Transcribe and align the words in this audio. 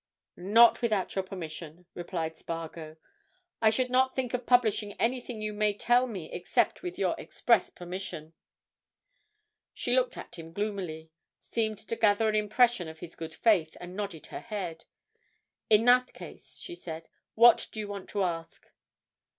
"Not 0.35 0.81
without 0.81 1.13
your 1.13 1.21
permission," 1.23 1.85
replied 1.93 2.35
Spargo. 2.35 2.97
"I 3.61 3.69
should 3.69 3.91
not 3.91 4.15
think 4.15 4.33
of 4.33 4.47
publishing 4.47 4.93
anything 4.93 5.43
you 5.43 5.53
may 5.53 5.75
tell 5.77 6.07
me 6.07 6.31
except 6.31 6.81
with 6.81 6.97
your 6.97 7.13
express 7.19 7.69
permission." 7.69 8.33
She 9.75 9.93
looked 9.93 10.17
at 10.17 10.39
him 10.39 10.53
gloomily, 10.53 11.11
seemed 11.39 11.77
to 11.87 11.95
gather 11.95 12.27
an 12.27 12.33
impression 12.35 12.87
of 12.87 12.97
his 12.97 13.13
good 13.15 13.35
faith, 13.35 13.77
and 13.79 13.95
nodded 13.95 14.25
her 14.25 14.39
head. 14.39 14.85
"In 15.69 15.85
that 15.85 16.13
case," 16.13 16.57
she 16.57 16.73
said, 16.73 17.07
"what 17.35 17.67
do 17.71 17.79
you 17.79 17.87
want 17.87 18.09
to 18.09 18.23
ask?" 18.23 18.71